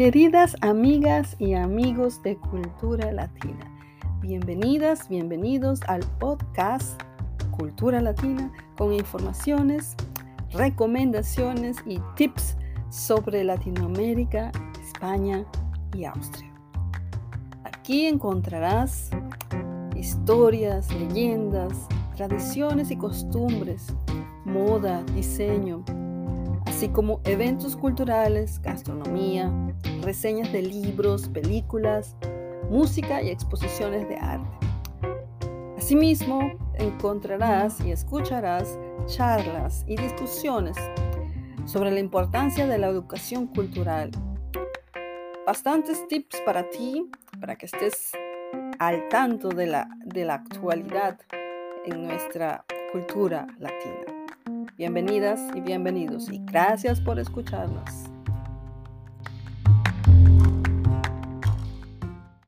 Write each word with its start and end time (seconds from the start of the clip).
Queridas 0.00 0.56
amigas 0.62 1.36
y 1.38 1.52
amigos 1.52 2.22
de 2.22 2.34
Cultura 2.38 3.12
Latina, 3.12 3.70
bienvenidas, 4.22 5.10
bienvenidos 5.10 5.82
al 5.88 6.00
podcast 6.18 6.98
Cultura 7.50 8.00
Latina 8.00 8.50
con 8.78 8.94
informaciones, 8.94 9.96
recomendaciones 10.52 11.76
y 11.84 12.00
tips 12.16 12.56
sobre 12.88 13.44
Latinoamérica, 13.44 14.50
España 14.82 15.44
y 15.94 16.06
Austria. 16.06 16.50
Aquí 17.64 18.06
encontrarás 18.06 19.10
historias, 19.94 20.90
leyendas, 20.94 21.74
tradiciones 22.16 22.90
y 22.90 22.96
costumbres, 22.96 23.88
moda, 24.46 25.02
diseño, 25.14 25.84
así 26.80 26.88
como 26.88 27.20
eventos 27.24 27.76
culturales, 27.76 28.58
gastronomía, 28.62 29.52
reseñas 30.00 30.50
de 30.50 30.62
libros, 30.62 31.28
películas, 31.28 32.16
música 32.70 33.20
y 33.20 33.28
exposiciones 33.28 34.08
de 34.08 34.16
arte. 34.16 34.66
Asimismo, 35.76 36.54
encontrarás 36.78 37.82
y 37.82 37.90
escucharás 37.90 38.78
charlas 39.04 39.84
y 39.86 39.96
discusiones 39.96 40.74
sobre 41.66 41.90
la 41.90 42.00
importancia 42.00 42.66
de 42.66 42.78
la 42.78 42.86
educación 42.86 43.48
cultural. 43.48 44.10
Bastantes 45.46 46.08
tips 46.08 46.40
para 46.46 46.70
ti, 46.70 47.10
para 47.40 47.56
que 47.56 47.66
estés 47.66 48.12
al 48.78 49.06
tanto 49.10 49.50
de 49.50 49.66
la, 49.66 49.86
de 50.06 50.24
la 50.24 50.36
actualidad 50.36 51.18
en 51.84 52.04
nuestra 52.04 52.64
cultura 52.90 53.46
latina. 53.58 54.19
Bienvenidas 54.80 55.42
y 55.54 55.60
bienvenidos 55.60 56.32
y 56.32 56.38
gracias 56.38 57.02
por 57.02 57.18
escucharnos. 57.18 57.84